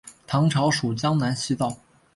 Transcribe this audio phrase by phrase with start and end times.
[0.25, 1.77] 唐朝属江南西道。